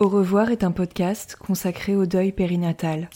[0.00, 3.08] Au revoir est un podcast consacré au deuil périnatal.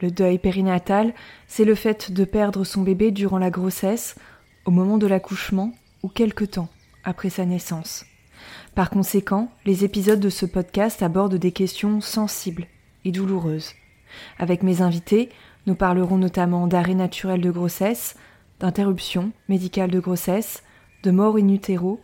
[0.00, 1.12] Le deuil périnatal,
[1.48, 4.16] c'est le fait de perdre son bébé durant la grossesse,
[4.64, 6.70] au moment de l'accouchement ou quelque temps
[7.04, 8.06] après sa naissance.
[8.74, 12.66] Par conséquent, les épisodes de ce podcast abordent des questions sensibles
[13.04, 13.74] et douloureuses.
[14.38, 15.28] Avec mes invités,
[15.66, 18.16] nous parlerons notamment d'arrêt naturel de grossesse,
[18.60, 20.62] d'interruption médicale de grossesse,
[21.02, 22.00] de mort in utero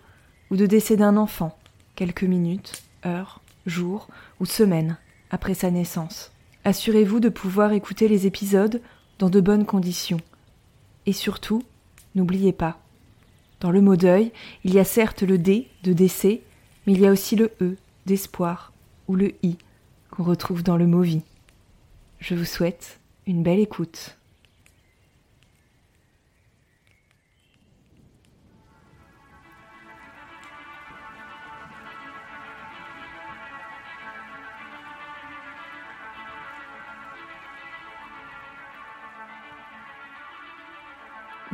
[0.50, 1.56] ou de décès d'un enfant,
[1.96, 4.08] quelques minutes, heures, jours
[4.40, 4.96] ou semaines
[5.30, 6.32] après sa naissance.
[6.64, 8.80] Assurez-vous de pouvoir écouter les épisodes
[9.18, 10.20] dans de bonnes conditions.
[11.06, 11.62] Et surtout,
[12.14, 12.78] n'oubliez pas,
[13.60, 14.30] dans le mot deuil,
[14.64, 16.42] il y a certes le D de décès,
[16.86, 18.72] mais il y a aussi le E d'espoir
[19.08, 19.56] ou le I
[20.10, 21.22] qu'on retrouve dans le mot vie.
[22.20, 24.18] Je vous souhaite une belle écoute.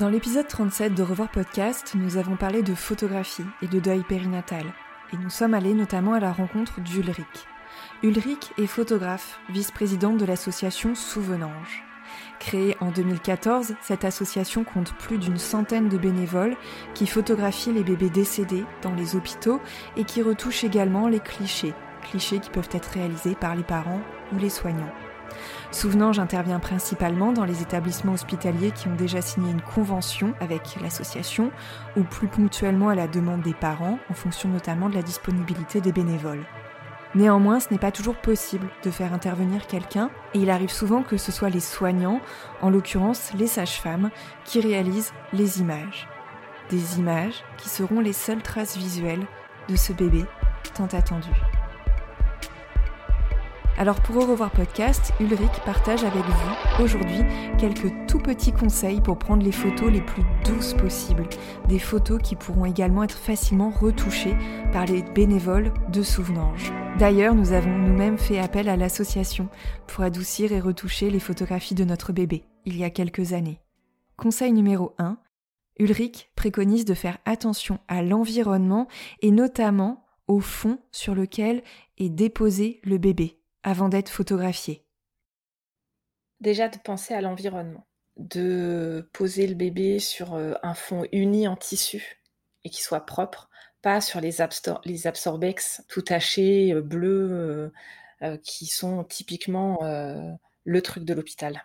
[0.00, 4.64] Dans l'épisode 37 de Revoir Podcast, nous avons parlé de photographie et de deuil périnatal,
[5.12, 7.26] et nous sommes allés notamment à la rencontre d'Ulrich.
[8.02, 11.84] Ulrich est photographe, vice-présidente de l'association Souvenange.
[12.38, 16.56] Créée en 2014, cette association compte plus d'une centaine de bénévoles
[16.94, 19.60] qui photographient les bébés décédés dans les hôpitaux
[19.98, 21.74] et qui retouchent également les clichés,
[22.10, 24.00] clichés qui peuvent être réalisés par les parents
[24.32, 24.94] ou les soignants.
[25.73, 31.53] Souvenange intervient principalement dans les établissements hospitaliers qui ont déjà signé une convention avec l'association
[31.97, 35.92] ou plus ponctuellement à la demande des parents en fonction notamment de la disponibilité des
[35.92, 36.45] bénévoles.
[37.14, 41.17] Néanmoins, ce n'est pas toujours possible de faire intervenir quelqu'un et il arrive souvent que
[41.17, 42.20] ce soit les soignants,
[42.63, 44.11] en l'occurrence les sages-femmes,
[44.45, 46.08] qui réalisent les images.
[46.69, 49.27] Des images qui seront les seules traces visuelles
[49.69, 50.25] de ce bébé
[50.75, 51.31] tant attendu.
[53.80, 57.23] Alors pour Au revoir podcast, Ulrich partage avec vous aujourd'hui
[57.58, 61.27] quelques tout petits conseils pour prendre les photos les plus douces possibles.
[61.67, 64.36] Des photos qui pourront également être facilement retouchées
[64.70, 66.74] par les bénévoles de Souvenange.
[66.98, 69.48] D'ailleurs, nous avons nous-mêmes fait appel à l'association
[69.86, 73.63] pour adoucir et retoucher les photographies de notre bébé, il y a quelques années.
[74.19, 75.17] Conseil numéro 1.
[75.79, 78.89] Ulrich préconise de faire attention à l'environnement
[79.23, 81.63] et notamment au fond sur lequel
[81.96, 84.84] est déposé le bébé avant d'être photographié
[86.40, 91.56] Déjà de penser à l'environnement, de poser le bébé sur euh, un fond uni en
[91.56, 92.22] tissu
[92.64, 93.50] et qui soit propre,
[93.82, 94.36] pas sur les,
[94.84, 97.72] les absorbex tout tachés, euh, bleus,
[98.22, 99.78] euh, qui sont typiquement
[100.64, 101.64] le truc de l'hôpital.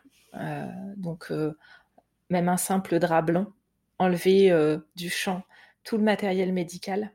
[0.96, 1.30] donc
[2.30, 3.48] même un simple drap blanc,
[4.00, 5.44] enlever du champ
[5.84, 7.12] tout le matériel médical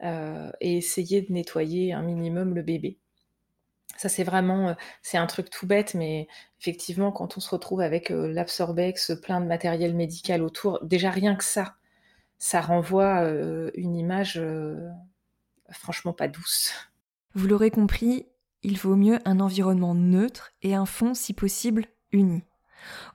[0.00, 2.98] et essayer de nettoyer un minimum le bébé.
[3.96, 6.28] Ça, c'est vraiment, euh, c'est un truc tout bête, mais
[6.60, 11.36] effectivement, quand on se retrouve avec euh, l'Absorbex, plein de matériel médical autour, déjà rien
[11.36, 11.76] que ça,
[12.38, 14.42] ça renvoie euh, une image
[15.70, 16.72] franchement pas douce.
[17.34, 18.26] Vous l'aurez compris,
[18.62, 22.42] il vaut mieux un environnement neutre et un fond, si possible, uni.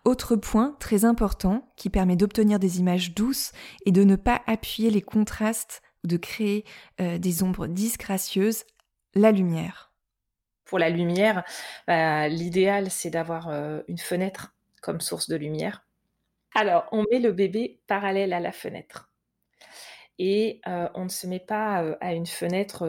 [0.03, 3.51] Autre point très important qui permet d'obtenir des images douces
[3.85, 6.65] et de ne pas appuyer les contrastes ou de créer
[6.97, 8.63] des ombres disgracieuses,
[9.13, 9.88] la lumière
[10.69, 11.43] pour la lumière,
[11.87, 15.83] bah, l'idéal, c'est d'avoir euh, une fenêtre comme source de lumière.
[16.53, 19.09] Alors, on met le bébé parallèle à la fenêtre.
[20.19, 22.85] Et euh, on ne se met pas euh, à une fenêtre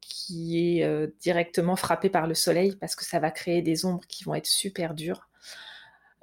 [0.00, 4.24] qui est directement frappée par le soleil parce que ça va créer des ombres qui
[4.24, 5.28] vont être super dures.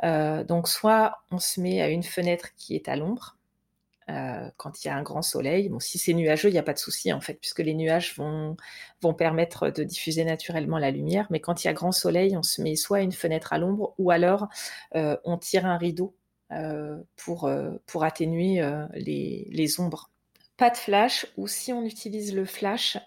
[0.04, 3.38] donc, soit on se met à une fenêtre qui est à l'ombre,
[4.08, 5.70] euh, quand il y a un grand soleil.
[5.70, 8.16] Bon, si c'est nuageux, il n'y a pas de souci en fait, puisque les nuages
[8.16, 8.56] vont,
[9.02, 11.26] vont permettre de diffuser naturellement la lumière.
[11.32, 13.96] Mais quand il y a grand soleil, on se met soit une fenêtre à l'ombre,
[13.98, 14.48] ou alors
[14.96, 16.16] euh, on tire un rideau
[16.52, 17.50] euh, pour,
[17.88, 18.62] pour atténuer
[18.94, 20.12] les, les, ombres.
[20.58, 22.98] Pas de flash, ou si on utilise le flash,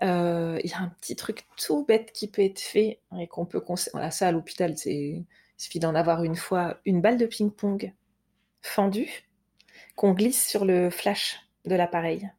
[0.00, 3.62] il y a un petit truc tout bête qui peut être fait et qu'on peut.
[4.10, 5.26] Ça à l'hôpital, il
[5.58, 7.92] suffit d'en avoir une fois une balle de ping-pong
[8.62, 9.25] fendue
[9.96, 12.30] qu'on glisse sur le flash de l'appareil.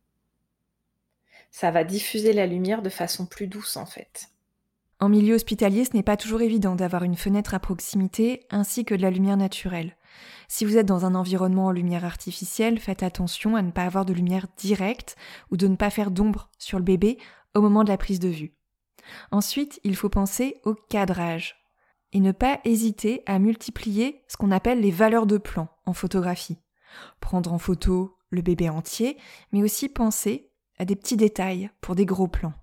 [1.52, 4.30] Ça va diffuser la lumière de façon plus douce en fait.
[5.00, 8.96] En milieu hospitalier, ce n'est pas toujours évident d'avoir une fenêtre à proximité ainsi que
[8.96, 9.96] de la lumière naturelle.
[10.48, 14.06] Si vous êtes dans un environnement en lumière artificielle, faites attention à ne pas avoir
[14.06, 15.16] de lumière directe
[15.52, 17.20] ou de ne pas faire d'ombre sur le bébé
[17.54, 18.56] au moment de la prise de vue.
[19.32, 21.56] Ensuite, il faut penser au cadrage
[22.12, 26.58] et ne pas hésiter à multiplier ce qu'on appelle les valeurs de plan en photographie.
[27.20, 29.18] Prendre en photo le bébé entier,
[29.52, 32.54] mais aussi penser à des petits détails pour des gros plans.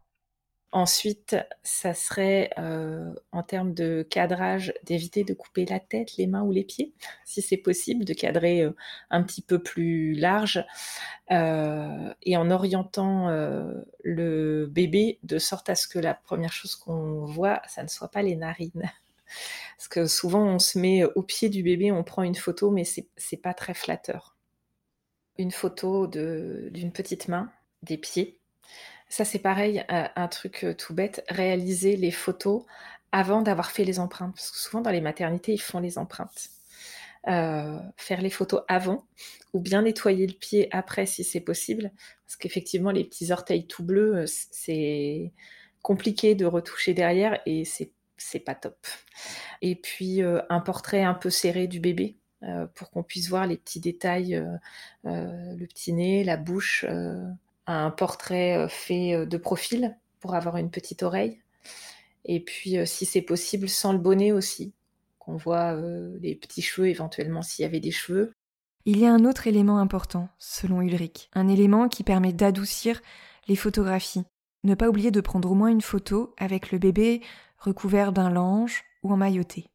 [0.75, 6.43] Ensuite, ça serait euh, en termes de cadrage d'éviter de couper la tête, les mains
[6.43, 6.93] ou les pieds,
[7.25, 8.73] si c'est possible, de cadrer euh,
[9.09, 10.65] un petit peu plus large
[11.31, 13.29] euh, et en orientant
[14.03, 18.11] le bébé de sorte à ce que la première chose qu'on voit, ça ne soit
[18.11, 18.91] pas les narines.
[19.77, 22.85] Parce que souvent on se met au pied du bébé, on prend une photo, mais
[22.85, 24.37] c'est pas très flatteur.
[25.39, 27.51] Une photo d'une petite main,
[27.83, 28.39] des pieds
[29.15, 32.65] ça, c'est pareil, euh, un truc euh, tout bête, réaliser les photos
[33.13, 34.35] avant d'avoir fait les empreintes.
[34.35, 36.49] Parce que souvent, dans les maternités, ils font les empreintes.
[37.29, 39.07] Euh, faire les photos avant
[39.53, 41.93] ou bien nettoyer le pied après si c'est possible.
[42.27, 45.33] Parce qu'effectivement, les petits orteils tout bleus, c'est
[45.81, 48.77] compliqué de retoucher derrière et c'est c'est pas top.
[49.63, 52.17] Et puis un portrait un peu serré du bébé
[52.75, 54.45] pour qu'on puisse voir les petits détails,
[55.05, 56.85] le petit nez, la bouche,
[57.67, 61.41] un portrait euh, fait euh, de profil pour avoir une petite oreille.
[62.25, 64.73] Et puis, euh, si c'est possible, sans le bonnet aussi,
[65.19, 65.75] qu'on voit
[66.21, 68.35] les petits cheveux éventuellement s'il y avait des cheveux.
[68.85, 73.01] Il y a un autre élément important, selon Ulrich, un élément qui permet d'adoucir
[73.49, 74.25] les photographies.
[74.65, 77.23] Ne pas oublier de prendre au moins une photo avec le bébé
[77.59, 79.67] recouvert d'un lange ou emmailloté.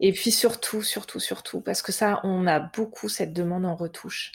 [0.00, 4.32] Et puis surtout, surtout, surtout, parce que ça, on a beaucoup cette demande en retouche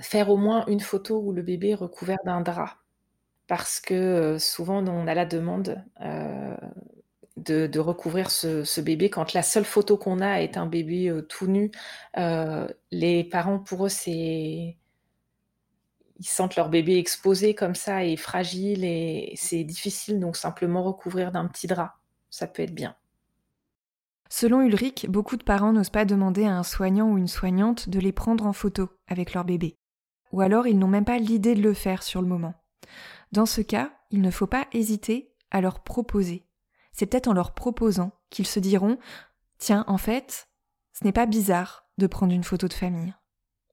[0.00, 2.78] faire au moins une photo où le bébé est recouvert d'un drap.
[3.46, 6.56] Parce que euh, souvent, on a la demande euh,
[7.36, 11.46] de, recouvrir ce, bébé quand la seule photo qu'on a est un bébé euh, tout
[11.46, 11.70] nu.
[12.90, 14.76] les parents, pour eux, c'est.
[16.20, 21.32] Ils sentent leur bébé exposé comme ça et fragile et c'est difficile, donc simplement recouvrir
[21.32, 21.96] d'un petit drap,
[22.30, 22.94] ça peut être bien.
[24.28, 27.98] Selon Ulrich, beaucoup de parents n'osent pas demander à un soignant ou une soignante de
[27.98, 29.76] les prendre en photo avec leur bébé
[30.32, 32.54] ou alors ils n'ont même pas l'idée de le faire sur le moment.
[33.32, 36.46] Dans ce cas, il ne faut pas hésiter à leur proposer.
[36.92, 38.98] C'est peut-être en leur proposant qu'ils se diront
[39.58, 40.48] Tiens, en fait,
[40.92, 43.14] ce n'est pas bizarre de prendre une photo de famille.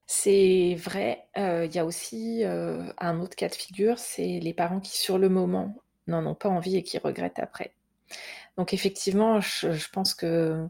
[0.08, 4.54] C'est vrai, euh, il y a aussi euh, un autre cas de figure, c'est les
[4.54, 5.76] parents qui sur le moment
[6.08, 7.74] n'en ont pas envie et qui regrettent après.
[8.58, 10.66] Donc effectivement, je pense que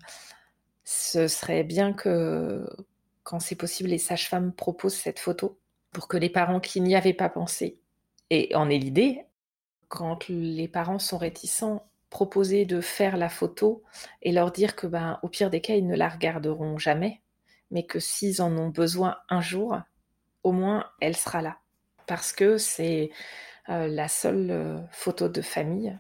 [0.84, 2.68] ce serait bien que
[3.24, 5.60] quand c'est possible, les sages-femmes proposent cette photo
[5.92, 7.80] pour que les parents qui n'y avaient pas pensé
[8.30, 9.26] et en aient l'idée,
[9.90, 13.84] quand les parents sont réticents, proposer de faire la photo
[14.22, 17.22] et leur dire que, ben, au pire des cas, ils ne la regarderont jamais,
[17.72, 19.80] mais que s'ils en ont besoin un jour,
[20.44, 21.58] au moins elle sera là.
[22.06, 23.12] Parce que c'est
[23.70, 25.98] euh, la seule euh, photo de famille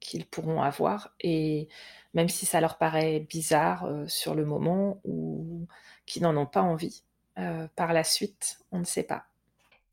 [0.00, 1.14] qu'ils pourront avoir.
[1.20, 1.68] Et
[2.14, 5.68] même si ça leur paraît bizarre euh, sur le moment ou
[6.04, 7.02] qu'ils n'en ont pas envie,
[7.74, 9.26] par la suite, on ne sait pas.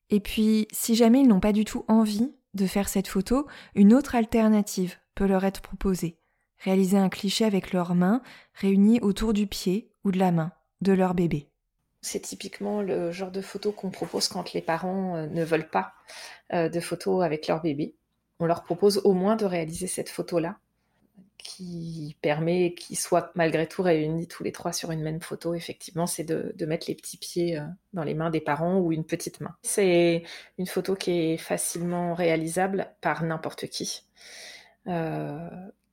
[0.10, 3.94] Et puis, si jamais ils n'ont pas du tout envie de faire cette photo, une
[3.94, 6.18] autre alternative peut leur être proposée.
[6.60, 8.22] Réaliser un cliché avec leurs mains
[8.54, 11.48] réunies autour du pied ou de la main de leur bébé.
[12.04, 15.94] C'est typiquement le genre de photo qu'on propose quand les parents euh, ne veulent pas
[16.52, 17.96] euh, de photos avec leur bébé.
[18.40, 20.58] On leur propose au moins de réaliser cette photo-là
[21.38, 26.06] qui permet qu'ils soient malgré tout réunis tous les trois sur une même photo, effectivement,
[26.06, 27.64] c'est de, mettre les petits pieds euh,
[27.94, 29.56] dans les mains des parents ou une petite main.
[29.62, 30.24] C'est
[30.58, 34.04] une photo qui est facilement réalisable par n'importe qui,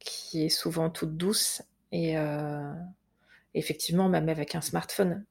[0.01, 2.17] qui est souvent toute douce et
[3.55, 5.25] effectivement même avec un smartphone.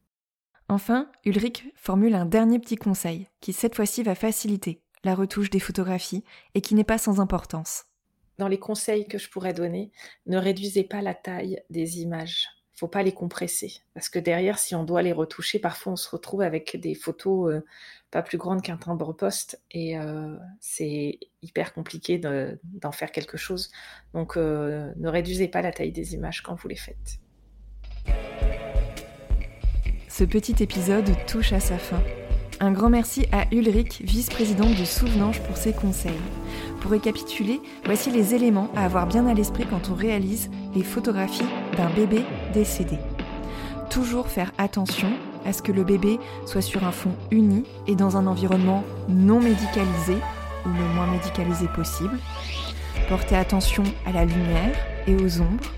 [0.68, 5.60] Enfin, Ulrich formule un dernier petit conseil qui cette fois-ci va faciliter la retouche des
[5.60, 6.24] photographies
[6.54, 7.86] et qui n'est pas sans importance
[8.40, 9.92] dans les conseils que je pourrais donner,
[10.26, 12.48] ne réduisez pas la taille des images.
[12.72, 13.82] Il ne faut pas les compresser.
[13.94, 17.54] Parce que derrière, si on doit les retoucher, parfois on se retrouve avec des photos
[17.54, 17.66] euh,
[18.10, 19.62] pas plus grandes qu'un timbre-poste.
[19.72, 23.70] Et euh, c'est hyper compliqué d'en faire quelque chose.
[24.14, 27.20] Donc euh, ne réduisez pas la taille des images quand vous les faites.
[30.20, 32.02] Ce petit épisode touche à sa fin.
[32.60, 36.12] Un grand merci à Ulrich, vice-présidente de Souvenange, pour ses conseils.
[36.82, 41.48] Pour récapituler, voici les éléments à avoir bien à l'esprit quand on réalise les photographies
[41.78, 42.98] d'un bébé décédé.
[43.90, 45.08] Toujours faire attention
[45.46, 49.40] à ce que le bébé soit sur un fond uni et dans un environnement non
[49.40, 50.18] médicalisé
[50.66, 52.20] ou le moins médicalisé possible.
[53.08, 54.76] Portez attention à la lumière
[55.08, 55.72] et aux ombres.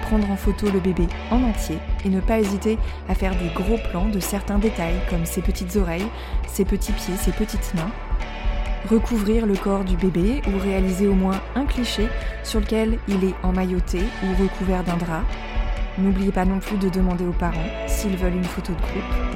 [0.00, 3.78] Prendre en photo le bébé en entier et ne pas hésiter à faire des gros
[3.90, 6.06] plans de certains détails comme ses petites oreilles,
[6.46, 7.90] ses petits pieds, ses petites mains.
[8.90, 12.08] Recouvrir le corps du bébé ou réaliser au moins un cliché
[12.42, 15.22] sur lequel il est emmailloté ou recouvert d'un drap.
[15.98, 19.34] N'oubliez pas non plus de demander aux parents s'ils veulent une photo de groupe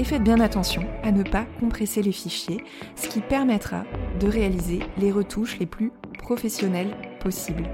[0.00, 2.64] et faites bien attention à ne pas compresser les fichiers,
[2.96, 3.84] ce qui permettra
[4.18, 7.68] de réaliser les retouches les plus professionnelles possibles.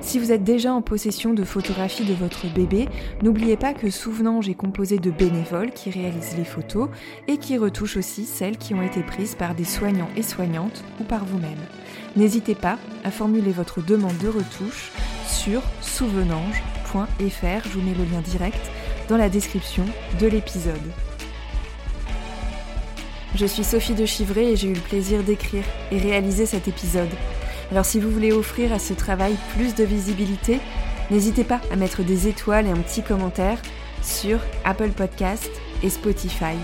[0.00, 2.88] Si vous êtes déjà en possession de photographies de votre bébé,
[3.22, 6.88] n'oubliez pas que Souvenange est composé de bénévoles qui réalisent les photos
[7.28, 11.04] et qui retouchent aussi celles qui ont été prises par des soignants et soignantes ou
[11.04, 11.58] par vous-même.
[12.16, 14.90] N'hésitez pas à formuler votre demande de retouche
[15.26, 18.70] sur souvenange.fr, je vous mets le lien direct
[19.08, 19.84] dans la description
[20.18, 20.74] de l'épisode.
[23.36, 27.10] Je suis Sophie de Chivray et j'ai eu le plaisir d'écrire et réaliser cet épisode.
[27.70, 30.58] Alors si vous voulez offrir à ce travail plus de visibilité,
[31.10, 33.62] n'hésitez pas à mettre des étoiles et un petit commentaire
[34.02, 35.50] sur Apple Podcast
[35.82, 36.56] et Spotify.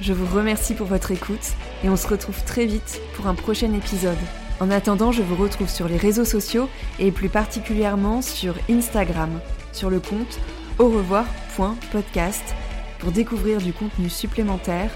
[0.00, 3.72] Je vous remercie pour votre écoute et on se retrouve très vite pour un prochain
[3.74, 4.18] épisode.
[4.58, 9.40] En attendant, je vous retrouve sur les réseaux sociaux et plus particulièrement sur Instagram,
[9.72, 10.40] sur le compte
[10.78, 12.54] au revoir.podcast
[12.98, 14.90] pour découvrir du contenu supplémentaire,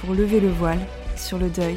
[0.00, 0.80] pour lever le voile
[1.16, 1.76] sur le deuil